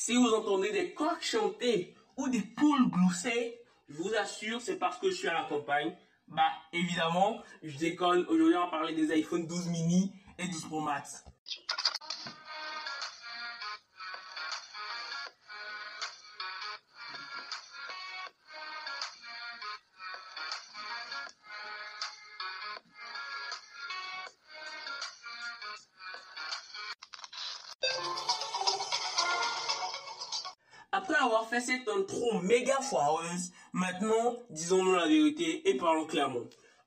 Si 0.00 0.14
vous 0.14 0.28
entendez 0.32 0.70
des 0.70 0.94
coqs 0.94 1.20
chanter 1.24 1.92
ou 2.16 2.28
des 2.28 2.40
poules 2.40 2.88
glousser, 2.88 3.58
je 3.88 3.96
vous 3.96 4.14
assure, 4.14 4.60
c'est 4.60 4.78
parce 4.78 4.96
que 4.98 5.10
je 5.10 5.16
suis 5.16 5.26
à 5.26 5.34
la 5.34 5.42
campagne. 5.48 5.92
Bah, 6.28 6.52
évidemment, 6.72 7.42
je 7.64 7.76
déconne. 7.76 8.24
Aujourd'hui, 8.28 8.54
on 8.54 8.60
va 8.66 8.70
parler 8.70 8.94
des 8.94 9.10
iPhone 9.10 9.44
12 9.44 9.66
mini 9.66 10.12
et 10.38 10.46
12 10.46 10.66
Pro 10.66 10.80
Max. 10.82 11.24
Avoir 31.28 31.46
fait 31.46 31.60
cette 31.60 31.86
intro 31.88 32.40
méga 32.40 32.80
foireuse, 32.80 33.52
maintenant, 33.72 34.36
disons-nous 34.48 34.94
la 34.94 35.06
vérité 35.06 35.68
et 35.68 35.76
parlons 35.76 36.06
clairement. 36.06 36.44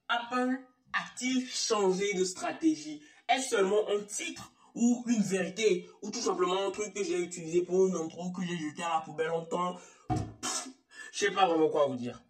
Apple 0.10 0.60
a-t-il 0.94 1.48
changé 1.48 2.14
de 2.16 2.24
stratégie? 2.24 3.02
Est-ce 3.30 3.50
seulement 3.50 3.88
un 3.90 4.04
titre 4.04 4.52
ou 4.74 5.04
une 5.08 5.22
vérité? 5.22 5.88
Ou 6.02 6.10
tout 6.10 6.20
simplement 6.20 6.68
un 6.68 6.72
truc 6.72 6.92
que 6.94 7.04
j'ai 7.04 7.20
utilisé 7.20 7.62
pour 7.62 7.86
une 7.88 7.96
intro 7.96 8.32
que 8.32 8.42
j'ai 8.42 8.58
jeté 8.58 8.82
à 8.82 8.96
la 8.96 9.02
poubelle 9.02 9.28
longtemps? 9.28 9.76
Je 11.12 11.26
sais 11.26 11.32
pas 11.32 11.46
vraiment 11.46 11.70
quoi 11.70 11.86
vous 11.86 11.96
dire. 11.96 12.22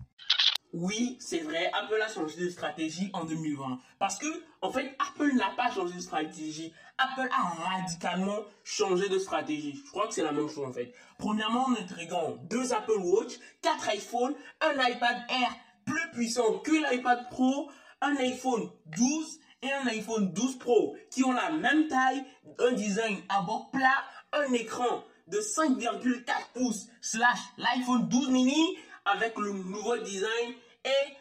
Oui, 0.74 1.18
c'est 1.20 1.40
vrai, 1.40 1.70
Apple 1.74 2.02
a 2.02 2.08
changé 2.08 2.38
de 2.38 2.50
stratégie 2.50 3.10
en 3.12 3.26
2020. 3.26 3.80
Parce 4.00 4.18
que, 4.18 4.28
en 4.62 4.72
fait, 4.72 4.96
Apple 5.00 5.36
n'a 5.36 5.50
pas 5.58 5.70
changé 5.70 5.96
de 5.96 6.00
stratégie. 6.00 6.72
Apple 6.98 7.30
a 7.30 7.70
radicalement 7.70 8.40
changé 8.64 9.10
de 9.10 9.20
stratégie. 9.20 9.82
Je 9.86 9.92
crois 9.92 10.08
que 10.08 10.14
c'est 10.14 10.24
la 10.24 10.32
même 10.32 10.48
chose, 10.48 10.66
en 10.66 10.72
fait. 10.72 10.94
Premièrement, 11.18 11.66
en 11.66 11.74
intriguant 11.74 12.38
deux 12.50 12.72
Apple 12.72 13.00
Watch, 13.00 13.34
quatre 13.62 13.94
iPhones, 13.94 14.34
un 14.62 14.74
iPad 14.74 15.18
Air 15.30 15.55
plus 15.86 16.12
puissant 16.13 16.60
que 16.60 16.72
l'iPad 16.72 17.30
Pro, 17.30 17.70
un 18.00 18.16
iPhone 18.18 18.70
12 18.85 19.40
et 19.63 19.72
un 19.74 19.88
iPhone 19.88 20.32
12 20.32 20.58
Pro 20.58 20.96
qui 21.10 21.24
ont 21.26 21.34
la 21.34 21.52
même 21.52 21.88
taille, 21.88 22.24
un 22.60 22.72
design 22.72 23.18
à 23.28 23.41
bord 23.41 23.72
plat, 23.72 24.04
un 24.32 24.54
écran 24.54 25.04
de 25.28 25.38
5,4 25.38 26.24
pouces 26.54 26.88
slash 27.02 27.40
l'iPhone 27.58 28.08
12 28.08 28.30
mini 28.30 28.78
avec 29.05 29.38
le 29.38 29.52
nouveau 29.52 29.98
design 29.98 30.54
et 30.85 31.13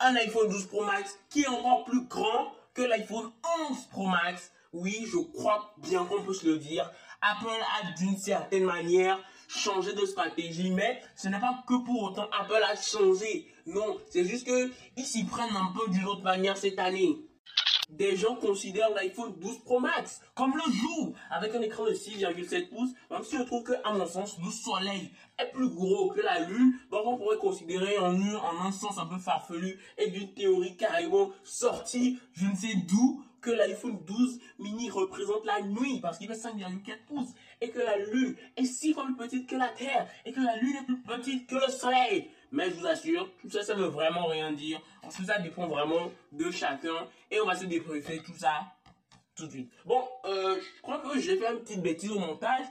un 0.00 0.14
iPhone 0.16 0.48
12 0.48 0.66
Pro 0.66 0.84
Max 0.84 1.18
qui 1.30 1.42
est 1.42 1.48
encore 1.48 1.84
plus 1.84 2.06
grand 2.06 2.52
que 2.74 2.82
l'iPhone 2.82 3.30
11 3.70 3.86
Pro 3.90 4.06
Max. 4.06 4.52
Oui, 4.72 5.06
je 5.06 5.16
crois 5.32 5.74
bien 5.78 6.04
qu'on 6.04 6.22
peut 6.22 6.34
se 6.34 6.46
le 6.46 6.58
dire. 6.58 6.90
Apple 7.22 7.48
a 7.48 7.92
d'une 7.96 8.16
certaine 8.16 8.64
manière 8.64 9.18
changé 9.48 9.94
de 9.94 10.04
stratégie, 10.04 10.70
mais 10.70 11.00
ce 11.16 11.28
n'est 11.28 11.40
pas 11.40 11.64
que 11.66 11.84
pour 11.84 12.02
autant 12.02 12.28
Apple 12.38 12.62
a 12.62 12.76
changé. 12.76 13.46
Non, 13.66 13.98
c'est 14.10 14.24
juste 14.24 14.46
qu'ils 14.46 15.04
s'y 15.04 15.24
prennent 15.24 15.56
un 15.56 15.72
peu 15.72 15.90
d'une 15.90 16.04
autre 16.04 16.22
manière 16.22 16.56
cette 16.56 16.78
année. 16.78 17.16
Des 17.88 18.16
gens 18.16 18.34
considèrent 18.34 18.90
l'iPhone 18.90 19.34
12 19.38 19.60
Pro 19.60 19.78
Max 19.78 20.20
comme 20.34 20.54
le 20.56 20.72
jour 20.72 21.14
avec 21.30 21.54
un 21.54 21.62
écran 21.62 21.84
de 21.84 21.92
6,7 21.92 22.68
pouces, 22.68 22.90
même 23.10 23.22
si 23.22 23.38
je 23.38 23.42
trouve 23.42 23.62
que, 23.62 23.72
à 23.84 23.92
mon 23.92 24.06
sens, 24.06 24.36
le 24.44 24.50
soleil 24.50 25.10
est 25.38 25.52
plus 25.52 25.68
gros 25.68 26.10
que 26.10 26.20
la 26.20 26.40
lune, 26.40 26.74
donc 26.90 27.02
on 27.06 27.16
pourrait 27.16 27.38
considérer 27.38 27.98
en, 27.98 28.14
en 28.14 28.60
un 28.66 28.72
sens 28.72 28.98
un 28.98 29.06
peu 29.06 29.18
farfelu 29.18 29.78
et 29.98 30.10
d'une 30.10 30.34
théorie 30.34 30.76
carrément 30.76 31.30
sortie, 31.44 32.18
je 32.32 32.46
ne 32.46 32.56
sais 32.56 32.74
d'où, 32.88 33.22
que 33.46 33.52
l'iPhone 33.52 33.98
12 34.04 34.40
mini 34.58 34.90
représente 34.90 35.44
la 35.44 35.62
nuit 35.62 36.00
parce 36.00 36.18
qu'il 36.18 36.26
fait 36.26 36.34
5,4 36.34 37.04
pouces 37.06 37.30
et 37.60 37.70
que 37.70 37.78
la 37.78 37.96
lune 37.96 38.34
est 38.56 38.64
six 38.64 38.92
fois 38.92 39.04
plus 39.04 39.14
petite 39.14 39.48
que 39.48 39.54
la 39.54 39.68
Terre 39.68 40.08
et 40.24 40.32
que 40.32 40.40
la 40.40 40.56
lune 40.56 40.74
est 40.80 40.84
plus 40.84 41.00
petite 41.02 41.46
que 41.46 41.54
le 41.54 41.70
soleil. 41.70 42.28
Mais 42.52 42.70
je 42.70 42.76
vous 42.76 42.86
assure, 42.86 43.28
tout 43.40 43.50
ça, 43.50 43.62
ça 43.62 43.74
veut 43.74 43.86
vraiment 43.86 44.26
rien 44.26 44.52
dire. 44.52 44.80
Tout 45.14 45.24
ça 45.24 45.38
dépend 45.38 45.66
vraiment 45.66 46.10
de 46.32 46.50
chacun. 46.50 47.08
Et 47.30 47.40
on 47.40 47.46
va 47.46 47.56
se 47.56 47.64
débriefer 47.64 48.18
tout 48.18 48.36
ça 48.36 48.72
tout 49.36 49.46
de 49.46 49.50
suite. 49.50 49.70
Bon, 49.84 50.02
euh, 50.24 50.56
je 50.58 50.82
crois 50.82 50.98
que 50.98 51.18
j'ai 51.20 51.36
fait 51.36 51.52
une 51.52 51.60
petite 51.60 51.82
bêtise 51.82 52.10
au 52.10 52.18
montage. 52.18 52.64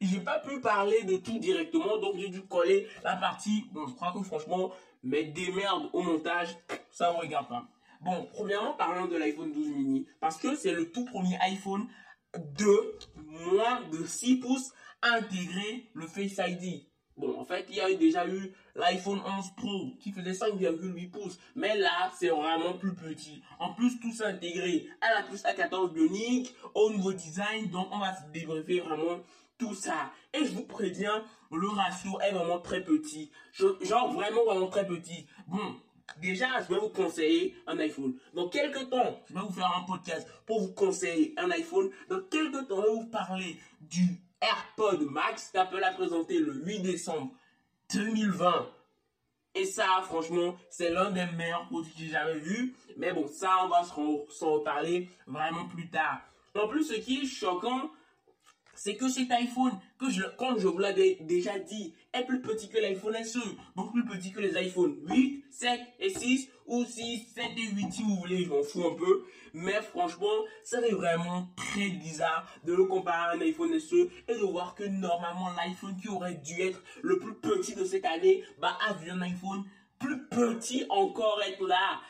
J'ai 0.00 0.20
pas 0.20 0.38
pu 0.38 0.60
parler 0.60 1.02
de 1.02 1.16
tout 1.16 1.38
directement, 1.38 1.98
donc 1.98 2.16
j'ai 2.16 2.28
dû 2.28 2.42
coller 2.42 2.86
la 3.02 3.16
partie. 3.16 3.64
Bon, 3.72 3.86
je 3.86 3.94
crois 3.94 4.12
que 4.12 4.22
franchement, 4.22 4.70
mes 5.02 5.24
démerdes 5.24 5.90
au 5.92 6.02
montage, 6.02 6.56
ça 6.90 7.12
ne 7.12 7.18
regarde 7.18 7.48
pas. 7.48 7.66
Bon, 8.00 8.28
premièrement, 8.32 8.74
parlons 8.74 9.06
de 9.06 9.16
l'iPhone 9.16 9.52
12 9.52 9.68
mini. 9.68 10.06
Parce 10.20 10.36
que 10.36 10.54
c'est 10.54 10.72
le 10.72 10.90
tout 10.90 11.04
premier 11.04 11.36
iPhone 11.40 11.88
de 12.36 12.98
moins 13.16 13.82
de 13.92 14.04
6 14.04 14.36
pouces 14.36 14.72
intégré 15.02 15.90
le 15.94 16.06
Face 16.06 16.38
ID. 16.38 16.86
Bon, 17.16 17.38
en 17.38 17.44
fait, 17.44 17.66
il 17.68 17.76
y 17.76 17.80
a 17.80 17.92
déjà 17.94 18.26
eu 18.26 18.52
l'iPhone 18.74 19.20
11 19.24 19.50
Pro 19.56 19.90
qui 20.00 20.12
faisait 20.12 20.32
5,8 20.32 21.10
pouces. 21.10 21.38
Mais 21.54 21.76
là, 21.76 22.10
c'est 22.18 22.28
vraiment 22.28 22.72
plus 22.74 22.94
petit. 22.94 23.42
En 23.58 23.74
plus, 23.74 24.00
tout 24.00 24.12
ça 24.12 24.28
intégré 24.28 24.88
à 25.00 25.14
la 25.14 25.22
puce 25.22 25.42
A14 25.42 25.92
Bionic, 25.92 26.54
au 26.74 26.90
nouveau 26.90 27.12
design. 27.12 27.68
Donc, 27.70 27.88
on 27.92 27.98
va 27.98 28.14
se 28.16 28.30
débriefer 28.32 28.80
vraiment 28.80 29.20
tout 29.58 29.74
ça. 29.74 30.10
Et 30.32 30.44
je 30.44 30.52
vous 30.52 30.64
préviens, 30.64 31.24
le 31.50 31.68
ratio 31.68 32.18
est 32.20 32.32
vraiment 32.32 32.60
très 32.60 32.82
petit. 32.82 33.30
genre, 33.52 34.12
vraiment, 34.12 34.44
vraiment 34.46 34.68
très 34.68 34.86
petit. 34.86 35.26
Bon, 35.46 35.76
déjà, 36.20 36.62
je 36.62 36.74
vais 36.74 36.80
vous 36.80 36.88
conseiller 36.88 37.54
un 37.66 37.78
iPhone. 37.78 38.14
Dans 38.32 38.48
quelques 38.48 38.88
temps, 38.88 39.20
je 39.28 39.34
vais 39.34 39.40
vous 39.40 39.52
faire 39.52 39.70
un 39.76 39.82
podcast 39.82 40.26
pour 40.46 40.60
vous 40.60 40.72
conseiller 40.72 41.34
un 41.36 41.50
iPhone. 41.50 41.90
Dans 42.08 42.22
quelques 42.22 42.66
temps, 42.68 42.82
je 42.82 42.86
vais 42.88 42.94
vous 42.94 43.10
parler 43.10 43.58
du 43.82 44.18
AirPod 44.42 45.00
Max 45.02 45.50
qu'Apple 45.52 45.82
a 45.82 45.92
présenté 45.92 46.38
le 46.38 46.52
8 46.52 46.80
décembre 46.80 47.30
2020. 47.94 48.68
Et 49.54 49.64
ça, 49.64 49.86
franchement, 50.04 50.56
c'est 50.68 50.90
l'un 50.90 51.10
des 51.10 51.26
meilleurs 51.36 51.66
produits 51.66 51.92
que 51.92 51.98
j'ai 52.00 52.08
jamais 52.08 52.38
vu. 52.38 52.74
Mais 52.96 53.12
bon, 53.12 53.28
ça, 53.28 53.50
on 53.64 53.68
va 53.68 53.84
s'en 53.84 54.52
reparler 54.52 55.08
vraiment 55.26 55.66
plus 55.68 55.88
tard. 55.88 56.20
En 56.54 56.68
plus, 56.68 56.84
ce 56.84 56.94
qui 56.94 57.20
est 57.20 57.26
choquant, 57.26 57.90
c'est 58.74 58.96
que 58.96 59.08
cet 59.08 59.30
iPhone, 59.30 59.72
que 59.98 60.36
comme 60.36 60.58
je 60.58 60.66
vous 60.66 60.78
l'avais 60.78 61.18
déjà 61.20 61.58
dit, 61.58 61.94
est 62.12 62.24
plus 62.24 62.40
petit 62.40 62.68
que 62.68 62.78
l'iPhone 62.78 63.14
SE, 63.24 63.38
beaucoup 63.76 63.92
plus 63.92 64.04
petit 64.04 64.32
que 64.32 64.40
les 64.40 64.56
iPhone 64.56 64.96
8, 65.08 65.44
7 65.50 65.80
et 66.00 66.10
6, 66.10 66.48
ou 66.66 66.84
6, 66.84 67.32
7 67.34 67.44
et 67.56 67.74
8 67.74 67.92
si 67.92 68.02
vous 68.02 68.16
voulez, 68.16 68.44
je 68.44 68.50
m'en 68.50 68.62
fous 68.62 68.84
un 68.86 68.94
peu. 68.94 69.24
Mais 69.54 69.80
franchement, 69.82 70.26
ça 70.64 70.80
est 70.80 70.92
vraiment 70.92 71.48
très 71.56 71.88
bizarre 71.90 72.46
de 72.64 72.72
le 72.72 72.84
comparer 72.84 73.32
à 73.32 73.36
un 73.36 73.40
iPhone 73.40 73.78
SE 73.78 74.08
et 74.28 74.34
de 74.34 74.44
voir 74.44 74.74
que 74.74 74.84
normalement 74.84 75.50
l'iPhone 75.50 75.96
qui 76.00 76.08
aurait 76.08 76.34
dû 76.34 76.60
être 76.60 76.82
le 77.02 77.18
plus 77.18 77.34
petit 77.34 77.74
de 77.74 77.84
cette 77.84 78.04
année, 78.04 78.42
bah 78.60 78.78
a 78.88 78.94
vu 78.94 79.10
un 79.10 79.20
iPhone 79.20 79.64
plus 79.98 80.26
petit 80.28 80.84
encore 80.88 81.40
être 81.46 81.66
là. 81.66 82.00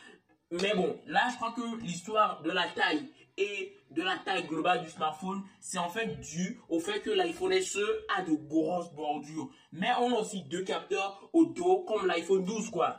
Mais 0.51 0.75
bon, 0.75 1.01
là 1.07 1.29
je 1.31 1.37
crois 1.37 1.53
que 1.53 1.83
l'histoire 1.83 2.43
de 2.43 2.51
la 2.51 2.69
taille 2.69 3.09
et 3.39 3.73
de 3.91 4.03
la 4.03 4.17
taille 4.19 4.47
globale 4.47 4.83
du 4.83 4.91
smartphone, 4.91 5.43
c'est 5.61 5.79
en 5.79 5.89
fait 5.89 6.21
dû 6.21 6.61
au 6.69 6.81
fait 6.81 7.01
que 7.01 7.11
l'iPhone 7.11 7.53
SE 7.61 7.79
a 8.17 8.23
de 8.23 8.35
grosses 8.35 8.93
bordures. 8.93 9.51
Mais 9.73 9.91
on 10.01 10.15
a 10.15 10.21
aussi 10.21 10.43
deux 10.45 10.63
capteurs 10.63 11.29
au 11.33 11.47
dos 11.47 11.85
comme 11.85 12.07
l'iPhone 12.07 12.45
12 12.45 12.71
quoi. 12.71 12.99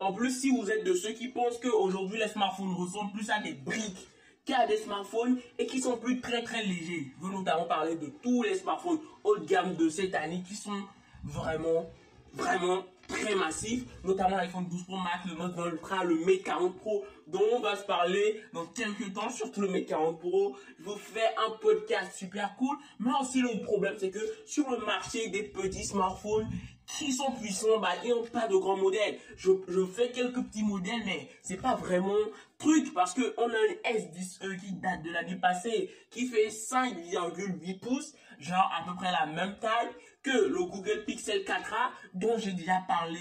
En 0.00 0.12
plus, 0.12 0.30
si 0.30 0.50
vous 0.50 0.70
êtes 0.70 0.84
de 0.84 0.94
ceux 0.94 1.12
qui 1.12 1.28
pensent 1.28 1.58
qu'aujourd'hui 1.58 2.18
les 2.18 2.28
smartphones 2.28 2.74
ressemblent 2.74 3.12
plus 3.12 3.30
à 3.30 3.40
des 3.40 3.54
briques 3.54 4.08
qu'à 4.44 4.66
des 4.66 4.76
smartphones 4.76 5.38
et 5.58 5.66
qui 5.66 5.80
sont 5.80 5.98
plus 5.98 6.20
très 6.20 6.42
très 6.42 6.64
légers, 6.64 7.12
je 7.20 7.26
veux 7.26 7.32
notamment 7.32 7.64
parler 7.64 7.96
de 7.96 8.06
tous 8.22 8.42
les 8.42 8.54
smartphones 8.54 9.00
haut 9.24 9.36
de 9.36 9.44
gamme 9.44 9.74
de 9.74 9.88
cette 9.88 10.14
année 10.14 10.42
qui 10.46 10.54
sont 10.54 10.82
vraiment, 11.24 11.86
vraiment 12.32 12.84
très 13.08 13.34
massif, 13.34 13.84
notamment 14.04 14.36
l'iPhone 14.36 14.68
12 14.68 14.84
Pro 14.84 14.96
Max, 14.98 15.26
le 15.26 15.34
Note 15.34 15.54
20 15.54 15.66
Ultra, 15.72 16.04
le 16.04 16.14
Mate 16.24 16.42
40 16.44 16.76
Pro, 16.76 17.04
dont 17.26 17.42
on 17.56 17.60
va 17.60 17.74
se 17.74 17.84
parler 17.84 18.40
dans 18.52 18.66
quelques 18.66 19.12
temps, 19.12 19.30
surtout 19.30 19.62
le 19.62 19.68
Mate 19.68 19.86
40 19.86 20.20
Pro. 20.20 20.56
Je 20.78 20.84
vous 20.84 20.96
fais 20.96 21.26
un 21.46 21.50
podcast 21.60 22.12
super 22.16 22.54
cool, 22.56 22.76
mais 23.00 23.10
aussi 23.20 23.40
le 23.40 23.62
problème, 23.62 23.94
c'est 23.98 24.10
que 24.10 24.20
sur 24.46 24.70
le 24.70 24.78
marché 24.84 25.28
des 25.28 25.42
petits 25.42 25.84
smartphones, 25.84 26.48
qui 26.96 27.12
sont 27.12 27.32
puissants, 27.32 27.78
bah, 27.80 27.90
ils 28.02 28.10
n'ont 28.10 28.24
pas 28.24 28.48
de 28.48 28.56
grands 28.56 28.76
modèles. 28.76 29.18
Je, 29.36 29.50
je 29.68 29.84
fais 29.84 30.10
quelques 30.10 30.42
petits 30.42 30.62
modèles, 30.62 31.02
mais 31.04 31.28
c'est 31.42 31.60
pas 31.60 31.74
vraiment 31.74 32.14
truc 32.58 32.92
parce 32.94 33.14
que 33.14 33.34
on 33.36 33.48
a 33.48 33.52
un 33.52 33.94
S10e 33.94 34.58
qui 34.58 34.72
date 34.72 35.02
de 35.02 35.10
l'année 35.10 35.36
passée, 35.36 35.90
qui 36.10 36.26
fait 36.26 36.48
5,8 36.48 37.78
pouces, 37.80 38.14
genre 38.38 38.70
à 38.74 38.84
peu 38.84 38.96
près 38.96 39.12
la 39.12 39.26
même 39.26 39.56
taille 39.58 39.90
que 40.22 40.30
le 40.30 40.64
Google 40.64 41.04
Pixel 41.04 41.42
4a, 41.44 41.90
dont 42.14 42.36
j'ai 42.38 42.52
déjà 42.52 42.82
parlé 42.86 43.18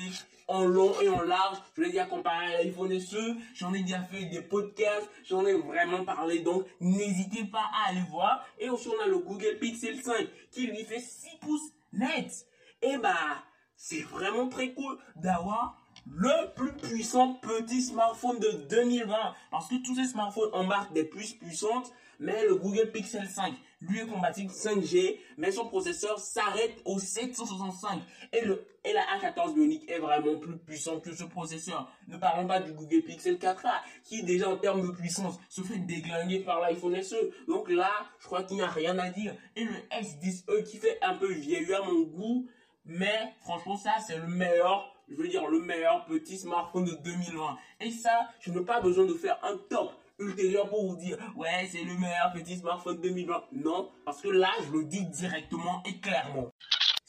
en 0.48 0.64
long 0.64 0.94
et 1.02 1.10
en 1.10 1.22
large. 1.22 1.58
Je 1.76 1.82
l'ai 1.82 1.90
déjà 1.90 2.06
comparé 2.06 2.56
à 2.56 2.64
l'iPhone 2.64 3.00
SE, 3.00 3.36
j'en 3.54 3.74
ai 3.74 3.82
déjà 3.82 4.02
fait 4.02 4.26
des 4.26 4.42
podcasts, 4.42 5.10
j'en 5.26 5.46
ai 5.46 5.54
vraiment 5.54 6.04
parlé, 6.06 6.40
donc 6.40 6.66
n'hésitez 6.80 7.46
pas 7.46 7.70
à 7.74 7.90
aller 7.90 8.04
voir. 8.10 8.46
Et 8.60 8.70
aussi 8.70 8.90
on 8.90 9.04
a 9.04 9.08
le 9.08 9.20
Google 9.20 9.58
Pixel 9.60 10.02
5 10.02 10.28
qui 10.52 10.68
lui 10.68 10.84
fait 10.84 11.00
6 11.00 11.38
pouces 11.42 11.72
net. 11.94 12.48
Et 12.82 12.98
bah, 12.98 13.44
c'est 13.76 14.02
vraiment 14.02 14.50
très 14.50 14.74
cool 14.74 14.98
d'avoir 15.16 15.82
le 16.06 16.54
plus 16.56 16.74
puissant 16.74 17.34
petit 17.36 17.82
smartphone 17.82 18.40
de 18.40 18.52
2020. 18.70 19.16
Parce 19.52 19.68
que 19.68 19.76
tous 19.84 19.96
ces 19.96 20.06
smartphones 20.06 20.50
embarquent 20.54 20.94
des 20.94 21.04
puces 21.04 21.34
puissantes, 21.34 21.92
Mais 22.20 22.46
le 22.46 22.56
Google 22.56 22.92
Pixel 22.92 23.28
5, 23.28 23.54
lui 23.82 24.00
est 24.00 24.08
compatible 24.08 24.52
5G, 24.52 25.20
mais 25.38 25.52
son 25.52 25.68
processeur 25.68 26.18
s'arrête 26.20 26.82
au 26.86 27.00
765. 27.00 28.02
Et, 28.34 28.42
le, 28.42 28.66
et 28.84 28.94
la 28.94 29.02
A14 29.18 29.54
Bionic 29.54 29.90
est 29.90 30.00
vraiment 30.00 30.38
plus 30.40 30.58
puissant 30.58 31.00
que 31.00 31.14
ce 31.14 31.24
processeur. 31.26 31.92
Ne 32.08 32.18
parlons 32.18 32.48
pas 32.48 32.60
du 32.60 32.74
Google 32.74 33.04
Pixel 33.04 33.36
4a, 33.36 33.82
qui 34.04 34.24
déjà 34.24 34.50
en 34.50 34.58
termes 34.58 34.82
de 34.82 34.92
puissance 34.92 35.40
se 35.50 35.62
fait 35.62 35.78
déglinguer 35.80 36.40
par 36.40 36.60
l'iPhone 36.60 37.02
SE. 37.02 37.16
Donc 37.48 37.70
là, 37.70 37.92
je 38.20 38.26
crois 38.26 38.44
qu'il 38.44 38.58
n'y 38.58 38.64
a 38.64 38.68
rien 38.68 38.98
à 38.98 39.10
dire. 39.10 39.36
Et 39.56 39.64
le 39.64 39.76
S10e 39.92 40.64
qui 40.64 40.78
fait 40.78 40.98
un 41.04 41.16
peu 41.16 41.32
vieillu 41.32 41.74
à 41.74 41.82
mon 41.84 42.02
goût, 42.02 42.48
mais 42.86 43.34
franchement 43.42 43.76
ça 43.76 43.92
c'est 44.06 44.18
le 44.18 44.28
meilleur 44.28 44.94
je 45.10 45.16
veux 45.16 45.28
dire 45.28 45.48
le 45.48 45.60
meilleur 45.60 46.06
petit 46.06 46.38
smartphone 46.38 46.86
de 46.86 46.96
2020. 47.04 47.58
Et 47.82 47.92
ça, 47.92 48.30
je 48.40 48.52
n'ai 48.52 48.62
pas 48.62 48.82
besoin 48.82 49.06
de 49.06 49.14
faire 49.14 49.40
un 49.44 49.58
top 49.70 49.94
ultérieur 50.20 50.70
pour 50.70 50.88
vous 50.88 50.96
dire 50.96 51.18
ouais 51.36 51.68
c'est 51.72 51.84
le 51.84 51.94
meilleur 51.94 52.32
petit 52.34 52.58
smartphone 52.58 53.00
2020. 53.02 53.44
Non, 53.54 53.90
parce 54.06 54.22
que 54.22 54.30
là 54.30 54.52
je 54.66 54.78
le 54.78 54.86
dis 54.86 55.06
directement 55.06 55.84
et 55.86 56.00
clairement. 56.00 56.52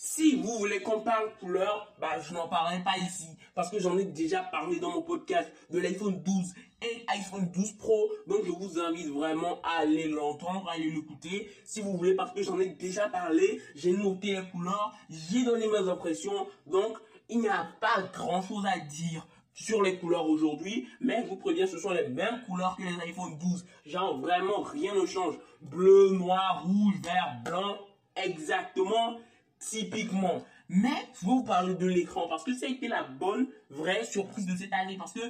Si 0.01 0.37
vous 0.37 0.59
voulez 0.59 0.81
qu'on 0.81 1.01
parle 1.01 1.29
couleur, 1.41 1.93
bah 2.01 2.21
je 2.21 2.33
n'en 2.33 2.49
parlerai 2.49 2.83
pas 2.85 2.97
ici 2.99 3.29
parce 3.55 3.71
que 3.71 3.81
j'en 3.81 3.99
ai 3.99 4.05
déjà 4.05 4.43
parlé 4.43 4.79
dans 4.79 4.91
mon 4.93 5.03
podcast 5.03 5.51
de 5.71 5.81
l'iPhone 5.81 6.23
12 6.23 6.55
et 6.83 7.05
iPhone 7.09 7.51
12 7.51 7.73
Pro. 7.79 8.09
Donc 8.29 8.45
je 8.45 8.53
vous 8.53 8.79
invite 8.79 9.09
vraiment 9.09 9.61
à 9.63 9.81
aller 9.81 10.07
l'entendre, 10.07 10.69
à 10.69 10.75
aller 10.75 10.91
l'écouter 10.91 11.51
si 11.65 11.81
vous 11.81 11.97
voulez 11.97 12.15
parce 12.15 12.33
que 12.33 12.43
j'en 12.43 12.61
ai 12.61 12.69
déjà 12.69 13.09
parlé, 13.09 13.61
j'ai 13.75 13.93
noté 13.93 14.35
les 14.35 14.49
couleurs, 14.51 14.95
j'ai 15.11 15.45
donné 15.45 15.67
mes 15.67 15.89
impressions. 15.89 16.47
Donc 16.67 16.97
il 17.29 17.41
n'y 17.41 17.49
a 17.49 17.69
pas 17.81 18.03
grand 18.13 18.41
chose 18.41 18.65
à 18.67 18.79
dire 18.79 19.27
sur 19.59 19.83
les 19.83 19.99
couleurs 19.99 20.29
aujourd'hui, 20.29 20.89
mais 21.01 21.23
je 21.25 21.29
vous 21.29 21.37
préviens, 21.37 21.67
ce 21.67 21.79
sont 21.79 21.91
les 21.91 22.09
mêmes 22.09 22.43
couleurs 22.47 22.77
que 22.77 22.83
les 22.83 23.11
iPhone 23.11 23.37
12. 23.39 23.67
Genre, 23.87 24.19
vraiment, 24.21 24.63
rien 24.63 24.95
ne 24.95 25.05
change. 25.05 25.35
Bleu, 25.61 26.11
noir, 26.11 26.65
rouge, 26.65 26.95
vert, 27.03 27.43
blanc, 27.45 27.79
exactement, 28.17 29.19
typiquement. 29.59 30.45
Mais 30.69 31.09
je 31.15 31.27
vais 31.27 31.33
vous 31.33 31.45
parler 31.45 31.75
de 31.75 31.87
l'écran 31.87 32.29
parce 32.29 32.45
que 32.45 32.55
ça 32.55 32.67
a 32.67 32.69
été 32.69 32.87
la 32.89 33.03
bonne, 33.03 33.49
vraie 33.71 34.05
surprise 34.05 34.47
de 34.47 34.57
cette 34.57 34.73
année. 34.73 34.97
Parce 34.97 35.13
que 35.13 35.21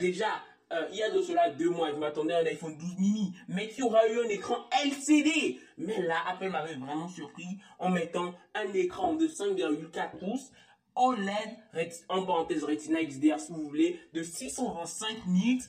déjà, 0.00 0.26
euh, 0.72 0.88
il 0.90 0.96
y 0.96 1.02
a 1.02 1.10
de 1.10 1.22
cela 1.22 1.50
deux 1.50 1.70
mois, 1.70 1.92
je 1.92 1.96
m'attendais 1.96 2.34
à 2.34 2.38
un 2.38 2.46
iPhone 2.46 2.76
12 2.76 2.98
mini, 2.98 3.34
mais 3.46 3.68
qui 3.68 3.82
aura 3.82 4.08
eu 4.08 4.18
un 4.18 4.28
écran 4.28 4.56
LCD. 4.84 5.60
Mais 5.78 6.02
là, 6.02 6.16
Apple 6.28 6.48
m'avait 6.48 6.74
vraiment 6.74 7.08
surpris 7.08 7.58
en 7.78 7.90
mettant 7.90 8.34
un 8.54 8.72
écran 8.72 9.14
de 9.14 9.28
5,4 9.28 10.18
pouces 10.18 10.50
OLED, 10.96 11.92
en 12.08 12.24
parenthèse 12.24 12.64
Retina 12.64 13.04
XDR 13.04 13.38
si 13.38 13.52
vous 13.52 13.62
voulez, 13.62 14.00
de 14.12 14.22
625 14.22 15.26
nits 15.26 15.62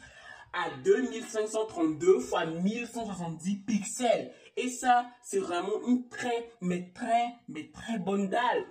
à 0.53 0.69
2532 0.83 2.19
x 2.19 2.33
1170 2.63 3.55
pixels. 3.57 4.31
Et 4.55 4.69
ça, 4.69 5.05
c'est 5.21 5.39
vraiment 5.39 5.85
une 5.87 6.07
très, 6.07 6.49
mais 6.61 6.91
très, 6.93 7.35
mais 7.47 7.69
très 7.71 7.99
bonne 7.99 8.27
dalle. 8.27 8.65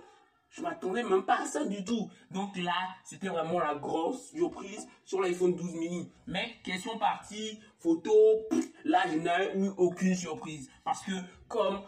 Je 0.49 0.61
m'attendais 0.61 1.03
même 1.03 1.23
pas 1.23 1.41
à 1.41 1.45
ça 1.45 1.65
du 1.65 1.83
tout. 1.83 2.09
Donc 2.31 2.57
là, 2.57 2.73
c'était 3.03 3.27
vraiment 3.27 3.59
la 3.59 3.75
grosse 3.75 4.31
surprise 4.31 4.87
sur 5.05 5.21
l'iPhone 5.21 5.55
12 5.55 5.75
mini. 5.75 6.11
Mais 6.25 6.55
question 6.63 6.97
partie, 6.97 7.59
photo, 7.79 8.11
là, 8.83 9.03
je 9.07 9.17
n'ai 9.17 9.65
eu 9.65 9.69
aucune 9.77 10.15
surprise. 10.15 10.69
Parce 10.83 11.03
que 11.03 11.11
comme 11.47 11.81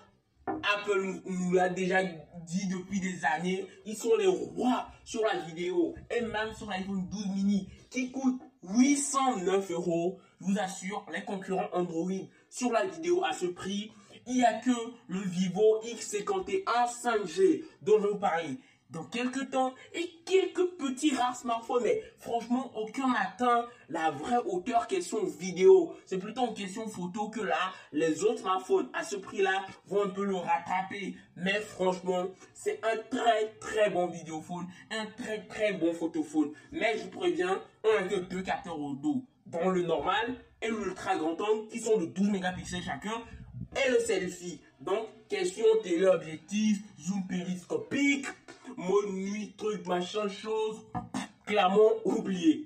Apple 0.76 1.22
nous 1.26 1.54
l'a 1.54 1.70
déjà 1.70 2.04
dit 2.04 2.68
depuis 2.68 3.00
des 3.00 3.24
années, 3.26 3.66
ils 3.86 3.96
sont 3.96 4.16
les 4.18 4.28
rois 4.28 4.88
sur 5.04 5.22
la 5.24 5.40
vidéo. 5.46 5.96
Et 6.16 6.22
même 6.22 6.54
sur 6.54 6.70
l'iPhone 6.70 7.08
12 7.10 7.28
mini 7.36 7.70
qui 7.90 8.12
coûte 8.12 8.42
809 8.64 9.72
euros. 9.72 10.20
Je 10.42 10.46
vous 10.46 10.60
assure, 10.60 11.06
les 11.14 11.24
concurrents 11.24 11.70
Android 11.74 12.12
sur 12.50 12.72
la 12.72 12.86
vidéo 12.86 13.24
à 13.24 13.34
ce 13.34 13.46
prix, 13.46 13.92
il 14.28 14.36
n'y 14.36 14.46
a 14.46 14.54
que 14.60 14.72
le 15.08 15.20
Vivo 15.20 15.82
X51 15.84 16.64
5G 17.04 17.64
dont 17.82 18.00
je 18.00 18.08
vous 18.08 18.20
parler 18.20 18.58
dans 18.90 19.04
quelques 19.04 19.50
temps 19.52 19.74
et 19.94 20.10
quelques 20.26 20.66
petits 20.78 21.16
rares 21.16 21.36
smartphones. 21.36 21.84
Mais 21.84 22.02
franchement, 22.18 22.72
aucun 22.76 23.08
n'atteint 23.08 23.66
la 23.90 24.12
vraie 24.12 24.40
hauteur 24.46 24.88
question 24.88 25.24
vidéo. 25.26 25.96
C'est 26.06 26.18
plutôt 26.18 26.48
une 26.48 26.54
question 26.54 26.88
photo 26.88 27.30
que 27.30 27.42
là, 27.42 27.72
les 27.92 28.24
autres 28.24 28.40
smartphones 28.40 28.90
à 28.94 29.04
ce 29.04 29.16
prix-là 29.16 29.66
vont 29.88 30.04
un 30.04 30.10
peu 30.10 30.26
le 30.26 30.36
rattraper. 30.36 31.16
Mais 31.36 31.60
franchement, 31.62 32.28
c'est 32.54 32.80
un 32.84 32.98
très 33.10 33.54
très 33.60 33.90
bon 33.90 34.08
vidéophone, 34.08 34.68
un 34.92 35.06
très 35.06 35.46
très 35.46 35.74
bon 35.74 35.94
photophone. 35.94 36.52
Mais 36.72 36.98
je 36.98 37.04
vous 37.04 37.10
préviens, 37.20 37.62
on 37.84 38.04
a 38.04 38.08
que 38.08 38.16
deux 38.16 38.42
capteurs 38.42 38.80
au 38.80 38.94
dos. 38.96 39.24
Dans 39.46 39.70
le 39.70 39.82
normal 39.82 40.36
et 40.62 40.68
l'ultra 40.68 41.16
grand 41.16 41.40
angle 41.42 41.68
qui 41.70 41.80
sont 41.80 41.98
de 41.98 42.06
12 42.06 42.30
mégapixels 42.30 42.84
chacun 42.84 43.24
et 43.76 43.90
le 43.90 44.00
selfie. 44.00 44.62
Donc, 44.80 45.08
question 45.30 45.66
téléobjectif, 45.84 46.80
zoom 47.00 47.26
périscopique, 47.28 48.26
mode 48.76 49.14
nuit, 49.14 49.54
truc, 49.58 49.86
machin, 49.86 50.28
chose, 50.28 50.82
clairement 51.46 51.92
oublié. 52.04 52.66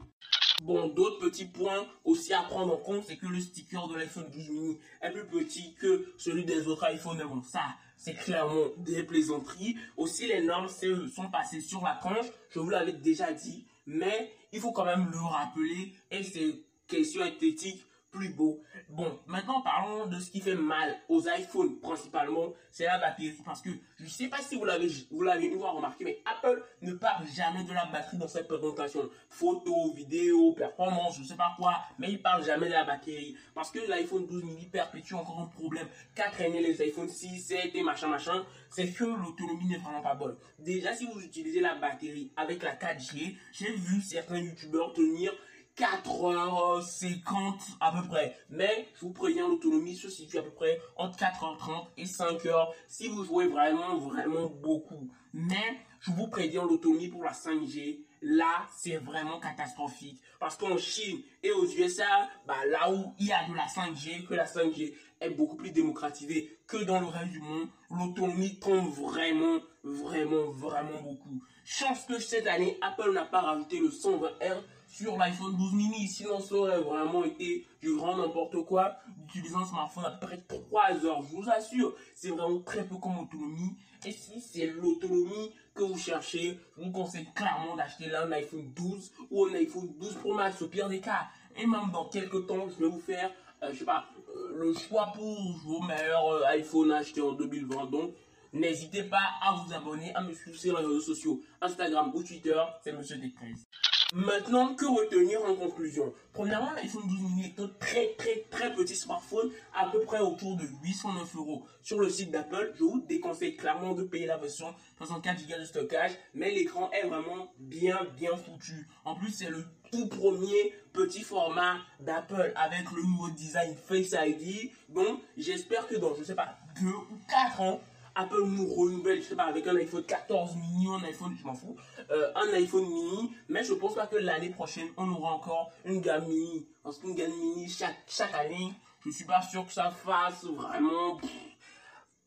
Bon, 0.64 0.88
d'autres 0.88 1.20
petits 1.20 1.46
points 1.46 1.86
aussi 2.06 2.34
à 2.34 2.42
prendre 2.44 2.74
en 2.74 2.78
compte, 2.78 3.04
c'est 3.06 3.18
que 3.18 3.28
le 3.28 3.42
sticker 3.42 3.88
de 3.90 3.98
l'iPhone 3.98 4.30
12 4.32 4.50
mini 4.50 4.78
est 5.02 5.12
plus 5.12 5.26
petit 5.26 5.74
que 5.74 6.14
celui 6.18 6.46
des 6.46 6.68
autres 6.68 6.90
iPhones. 6.90 7.22
Bon, 7.28 7.44
ça, 7.44 7.76
c'est 7.98 8.14
clairement 8.14 8.68
des 8.78 9.04
plaisanteries. 9.04 9.76
Aussi, 9.98 10.26
les 10.26 10.42
normes 10.42 10.70
CE 10.70 11.08
sont 11.14 11.30
passées 11.30 11.60
sur 11.60 11.84
la 11.84 11.96
tranche, 11.96 12.28
je 12.50 12.60
vous 12.60 12.70
l'avais 12.70 12.94
déjà 12.94 13.34
dit, 13.34 13.66
mais 13.86 14.34
il 14.54 14.62
faut 14.62 14.72
quand 14.72 14.86
même 14.86 15.10
le 15.12 15.20
rappeler 15.20 15.94
et 16.12 16.24
c'est 16.24 16.56
question 16.88 17.26
esthétique 17.26 17.84
plus 18.14 18.30
beau. 18.30 18.62
Bon, 18.90 19.20
maintenant 19.26 19.62
parlons 19.62 20.06
de 20.06 20.20
ce 20.20 20.30
qui 20.30 20.40
fait 20.40 20.56
mal 20.56 20.96
aux 21.10 21.22
iPhones 21.28 21.80
principalement, 21.80 22.54
c'est 22.72 22.86
la 22.86 23.00
batterie 23.00 23.34
parce 23.44 23.62
que 23.62 23.72
je 23.98 24.04
ne 24.04 24.10
sais 24.10 24.28
pas 24.28 24.38
si 24.38 24.56
vous 24.56 24.66
l'avez 24.66 24.88
vous 25.12 25.24
l'avez 25.24 25.48
une 25.48 25.58
fois 25.58 25.72
remarqué 25.72 26.06
mais 26.06 26.20
Apple 26.26 26.64
ne 26.82 26.94
parle 26.94 27.26
jamais 27.28 27.64
de 27.64 27.74
la 27.74 27.86
batterie 27.88 28.18
dans 28.18 28.28
cette 28.28 28.48
présentation. 28.48 29.10
Photo, 29.30 29.94
vidéo, 29.94 30.54
performance, 30.54 31.18
je 31.20 31.24
sais 31.24 31.36
pas 31.36 31.54
quoi, 31.58 31.82
mais 31.98 32.12
il 32.12 32.22
parle 32.22 32.46
jamais 32.46 32.68
de 32.68 32.74
la 32.74 32.84
batterie 32.84 33.36
parce 33.56 33.72
que 33.72 33.80
l'iPhone 33.90 34.28
12 34.28 34.44
mini 34.44 34.68
perpétue 34.68 35.16
encore 35.16 35.40
un 35.40 35.48
problème 35.48 35.88
qu'a 36.14 36.30
traîné 36.30 36.62
les 36.62 36.82
iPhone 36.84 37.10
6, 37.10 37.40
7 37.40 37.72
et 37.74 37.82
machin 37.82 38.08
machin, 38.08 38.46
c'est 38.70 38.92
que 38.92 39.06
l'autonomie 39.06 39.66
n'est 39.66 39.78
vraiment 39.78 40.02
pas 40.02 40.16
bonne. 40.16 40.36
Déjà 40.60 40.94
si 40.94 41.08
vous 41.08 41.20
utilisez 41.20 41.62
la 41.62 41.76
batterie 41.76 42.32
avec 42.38 42.62
la 42.62 42.76
4G, 42.76 43.36
j'ai 43.52 43.72
vu 43.72 44.02
certains 44.02 44.38
youtubeurs 44.38 44.94
tenir 44.94 45.34
4h50 45.78 47.78
à 47.80 47.92
peu 47.92 48.08
près. 48.08 48.38
Mais 48.50 48.88
je 48.96 49.02
vous 49.02 49.12
préviens, 49.12 49.48
l'autonomie 49.48 49.96
se 49.96 50.10
situe 50.10 50.38
à 50.38 50.44
peu 50.44 50.52
près 50.52 50.80
entre 50.96 51.18
4h30 51.18 51.88
et 51.98 52.06
5h 52.06 52.70
si 52.88 53.08
vous 53.08 53.24
jouez 53.24 53.48
vraiment, 53.48 53.98
vraiment 53.98 54.48
beaucoup. 54.48 55.10
Mais 55.34 55.80
je 56.02 56.12
vous 56.12 56.28
préviens, 56.28 56.64
l'autonomie 56.64 57.08
pour 57.08 57.24
la 57.24 57.32
5G, 57.32 58.02
là, 58.22 58.68
c'est 58.76 58.98
vraiment 58.98 59.40
catastrophique. 59.40 60.20
Parce 60.40 60.58
qu'en 60.58 60.78
Chine 60.78 61.22
et 61.42 61.52
aux 61.52 61.66
USA, 61.66 62.30
bah, 62.46 62.66
là 62.70 62.92
où 62.92 63.14
il 63.20 63.28
y 63.28 63.32
a 63.32 63.48
de 63.48 63.56
la 63.56 63.66
5G, 63.66 64.26
que 64.26 64.34
la 64.34 64.46
5G 64.46 64.94
est 65.22 65.30
beaucoup 65.30 65.56
plus 65.56 65.72
démocratisée 65.72 66.60
que 66.68 66.84
dans 66.84 67.00
le 67.00 67.08
reste 67.08 67.32
du 67.32 67.40
monde, 67.40 67.70
l'autonomie 67.90 68.60
tombe 68.60 68.94
vraiment, 68.94 69.60
vraiment, 69.84 70.52
vraiment 70.52 71.02
beaucoup. 71.02 71.42
Chance 71.66 72.06
que 72.06 72.20
cette 72.20 72.48
année, 72.48 72.78
Apple 72.82 73.14
n'a 73.14 73.26
pas 73.26 73.42
rajouté 73.42 73.80
le 73.80 73.90
120Hz 73.90 74.62
sur 74.94 75.18
l'iPhone 75.18 75.58
12 75.58 75.74
mini. 75.74 76.08
Sinon, 76.08 76.40
ça 76.40 76.54
aurait 76.54 76.80
vraiment 76.80 77.24
été 77.24 77.66
du 77.82 77.96
grand 77.96 78.16
n'importe 78.16 78.64
quoi 78.66 78.96
d'utiliser 79.26 79.56
un 79.56 79.66
smartphone 79.66 80.06
à 80.06 80.12
peu 80.12 80.28
près 80.28 80.38
3 80.38 81.06
heures. 81.06 81.22
Je 81.24 81.36
vous 81.36 81.50
assure, 81.50 81.96
c'est 82.14 82.30
vraiment 82.30 82.60
très 82.60 82.86
peu 82.86 82.96
comme 82.98 83.18
autonomie. 83.18 83.76
Et 84.06 84.12
si 84.12 84.40
c'est 84.40 84.68
l'autonomie 84.68 85.52
que 85.74 85.84
vous 85.84 85.98
cherchez, 85.98 86.60
je 86.78 86.84
vous 86.84 86.92
conseille 86.92 87.28
clairement 87.34 87.76
d'acheter 87.76 88.08
là 88.08 88.26
un 88.26 88.32
iPhone 88.34 88.72
12 88.76 89.12
ou 89.32 89.46
un 89.46 89.54
iPhone 89.56 89.92
12 90.00 90.16
Pro 90.16 90.34
Max 90.36 90.62
au 90.62 90.68
pire 90.68 90.88
des 90.90 91.00
cas. 91.00 91.28
Et 91.58 91.66
même 91.66 91.90
dans 91.92 92.06
quelques 92.06 92.46
temps, 92.46 92.68
je 92.70 92.84
vais 92.84 92.90
vous 92.90 93.00
faire, 93.00 93.32
euh, 93.64 93.70
je 93.74 93.80
sais 93.80 93.86
pas, 93.86 94.06
euh, 94.36 94.58
le 94.60 94.74
choix 94.74 95.12
pour 95.16 95.58
vos 95.66 95.82
meilleurs 95.82 96.28
euh, 96.28 96.56
iPhones 96.58 96.92
achetés 96.92 97.22
en 97.22 97.32
2020. 97.32 97.90
Donc, 97.90 98.14
n'hésitez 98.52 99.04
pas 99.04 99.32
à 99.42 99.56
vous 99.56 99.74
abonner, 99.74 100.14
à 100.14 100.22
me 100.22 100.34
suivre 100.34 100.58
sur 100.58 100.78
les 100.78 100.86
réseaux 100.86 101.02
sociaux, 101.02 101.42
Instagram 101.62 102.12
ou 102.14 102.22
Twitter, 102.22 102.62
c'est 102.84 102.92
Monsieur 102.92 103.18
Décrèze. 103.18 103.66
Maintenant, 104.16 104.76
que 104.76 104.86
retenir 104.86 105.44
en 105.44 105.56
conclusion? 105.56 106.14
Premièrement, 106.34 106.72
l'iPhone 106.74 107.02
12 107.08 107.20
mini 107.20 107.46
est 107.46 107.60
un 107.60 107.68
très 107.80 108.14
très 108.16 108.46
très 108.52 108.72
petit 108.76 108.96
smartphone, 108.96 109.50
à 109.76 109.90
peu 109.90 110.02
près 110.02 110.20
autour 110.20 110.56
de 110.56 110.66
809 110.84 111.36
euros. 111.36 111.66
Sur 111.82 112.00
le 112.00 112.12
site 112.12 112.30
d'Apple, 112.30 112.74
je 112.78 112.84
vous 112.84 113.02
déconseille 113.02 113.58
clairement 113.58 113.94
de 113.94 114.04
payer 114.04 114.28
la 114.28 114.38
version 114.38 114.68
64 115.00 115.48
Go 115.48 115.54
de 115.60 115.66
stockage, 115.66 116.12
mais 116.36 116.52
l'écran 116.52 116.92
est 116.92 117.08
vraiment 117.08 117.52
bien 117.58 118.08
bien 118.16 118.38
foutu. 118.38 118.88
En 119.04 119.16
plus, 119.16 119.32
c'est 119.32 119.50
le 119.50 119.66
tout 119.92 120.08
premier 120.08 120.76
petit 120.94 121.24
format 121.24 121.78
d'Apple 122.00 122.54
avec 122.56 122.92
le 122.92 123.02
nouveau 123.02 123.32
design 123.32 123.76
Face 123.76 124.14
ID. 124.14 124.70
Donc, 124.90 125.22
j'espère 125.38 125.88
que 125.88 125.96
dans, 125.96 126.14
je 126.14 126.24
sais 126.24 126.36
pas, 126.36 126.60
2 126.80 126.88
ou 126.88 127.18
4 127.28 127.62
ans, 127.62 127.82
Apple 128.16 128.44
nous 128.46 128.68
renouvelle, 128.74 129.22
je 129.22 129.30
sais 129.30 129.36
pas, 129.36 129.46
avec 129.46 129.66
un 129.68 129.76
iPhone 129.76 130.04
14 130.04 130.56
mini, 130.56 130.88
un 130.88 131.04
iPhone, 131.04 131.36
je 131.40 131.44
m'en 131.46 131.54
fous, 131.54 131.76
euh, 132.12 132.32
un 132.36 132.54
iPhone 132.54 132.86
mini, 132.86 133.32
mais 133.50 133.64
je 133.64 133.74
pense 133.74 133.96
pas 133.96 134.08
que 134.08 134.18
l'année 134.18 134.50
prochaine, 134.50 134.88
on 134.98 135.10
aura 135.12 135.34
encore 135.34 135.72
une 135.86 136.02
gamme 136.02 136.28
mini. 136.28 136.68
Parce 136.84 137.00
qu'une 137.00 137.16
gamme 137.16 137.32
mini, 137.32 137.70
chaque, 137.70 138.04
chaque 138.08 138.34
année, 138.34 138.74
Je 139.06 139.12
suis 139.12 139.26
pas 139.26 139.42
sûr 139.42 139.66
que 139.66 139.74
ça 139.74 139.92
fasse 139.92 140.46
vraiment... 140.46 141.20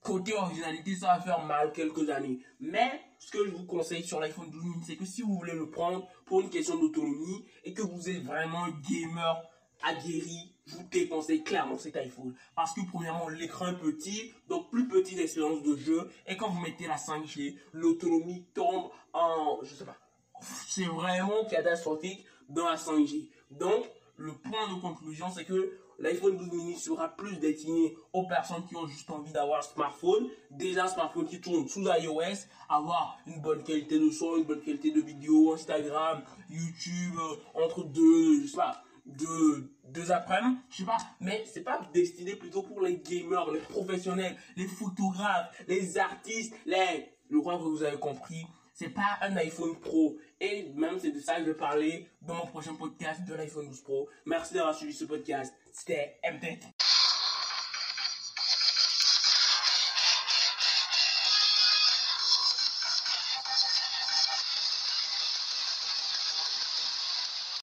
côté 0.02 0.34
originalité, 0.34 0.94
ça 0.94 1.06
va 1.16 1.20
faire 1.20 1.44
mal 1.44 1.72
quelques 1.72 2.08
années. 2.10 2.38
Mais 2.60 3.00
ce 3.18 3.30
que 3.30 3.44
je 3.46 3.50
vous 3.50 3.64
conseille 3.64 4.04
sur 4.04 4.20
l'iPhone 4.20 4.50
12 4.50 4.64
mini, 4.64 4.84
c'est 4.86 4.96
que 4.96 5.04
si 5.04 5.22
vous 5.22 5.36
voulez 5.36 5.54
le 5.54 5.70
prendre 5.70 6.06
pour 6.26 6.40
une 6.42 6.50
question 6.50 6.78
d'autonomie 6.78 7.46
et 7.64 7.72
que 7.72 7.82
vous 7.82 8.08
êtes 8.08 8.22
vraiment 8.22 8.66
gamer 8.88 9.42
aguerri, 9.82 10.55
je 10.66 10.76
vous 10.76 10.85
déconseille 10.90 11.42
clairement 11.42 11.78
cet 11.78 11.96
iPhone. 11.96 12.35
Parce 12.54 12.75
que 12.75 12.80
premièrement, 12.88 13.28
l'écran 13.28 13.68
est 13.68 13.78
petit, 13.78 14.32
donc 14.49 14.70
plus 14.70 14.88
petite 14.88 15.18
expérience 15.18 15.62
de 15.62 15.76
jeu. 15.76 16.11
Et 16.26 16.37
quand 16.37 16.50
vous 16.50 16.61
mettez 16.61 16.87
la 16.87 16.96
5G, 16.96 17.56
l'autonomie 17.73 18.44
tombe 18.54 18.90
en, 19.12 19.58
je 19.62 19.75
sais 19.75 19.85
pas, 19.85 19.96
c'est 20.40 20.85
vraiment 20.85 21.44
catastrophique 21.44 22.25
dans 22.49 22.68
la 22.68 22.76
5G. 22.76 23.28
Donc, 23.50 23.85
le 24.16 24.32
point 24.32 24.75
de 24.75 24.80
conclusion, 24.80 25.30
c'est 25.30 25.44
que 25.44 25.78
l'iPhone 25.99 26.37
12 26.37 26.52
mini 26.52 26.75
sera 26.76 27.08
plus 27.08 27.37
destiné 27.37 27.96
aux 28.12 28.26
personnes 28.26 28.66
qui 28.66 28.76
ont 28.76 28.87
juste 28.87 29.11
envie 29.11 29.32
d'avoir 29.32 29.61
un 29.61 29.62
smartphone, 29.62 30.28
déjà 30.50 30.85
un 30.85 30.88
smartphone 30.88 31.26
qui 31.26 31.40
tourne 31.40 31.68
sous 31.68 31.82
iOS, 31.82 32.46
avoir 32.68 33.18
une 33.26 33.40
bonne 33.40 33.62
qualité 33.62 33.99
de 33.99 34.11
son, 34.11 34.37
une 34.37 34.44
bonne 34.44 34.62
qualité 34.62 34.90
de 34.90 35.00
vidéo, 35.00 35.54
Instagram, 35.54 36.23
YouTube, 36.50 37.18
euh, 37.18 37.62
entre 37.62 37.85
deux, 37.85 38.42
je 38.42 38.46
sais 38.49 38.56
pas, 38.56 38.82
deux, 39.06 39.70
deux 39.92 40.12
après-midi, 40.12 40.58
je 40.70 40.76
sais 40.78 40.84
pas, 40.84 40.98
mais 41.20 41.44
c'est 41.46 41.62
pas 41.62 41.80
destiné 41.92 42.36
plutôt 42.36 42.62
pour 42.62 42.80
les 42.80 42.98
gamers, 42.98 43.50
les 43.50 43.60
professionnels, 43.60 44.36
les 44.56 44.66
photographes, 44.66 45.50
les 45.68 45.98
artistes, 45.98 46.54
les, 46.66 47.08
je 47.30 47.38
crois 47.38 47.56
que 47.56 47.62
vous 47.62 47.82
avez 47.82 47.98
compris, 47.98 48.46
c'est 48.74 48.90
pas 48.90 49.18
un 49.22 49.36
iPhone 49.36 49.74
Pro. 49.76 50.16
Et 50.40 50.70
même 50.74 50.98
c'est 51.00 51.10
de 51.10 51.20
ça 51.20 51.36
que 51.36 51.40
je 51.40 51.46
vais 51.46 51.54
parler 51.54 52.06
dans 52.20 52.34
mon 52.34 52.46
prochain 52.46 52.74
podcast 52.74 53.24
de 53.24 53.34
l'iPhone 53.34 53.68
12 53.68 53.80
Pro. 53.80 54.08
Merci 54.26 54.54
d'avoir 54.54 54.74
suivi 54.74 54.92
ce 54.92 55.06
podcast. 55.06 55.54
C'était 55.72 56.20
MTech. 56.30 56.60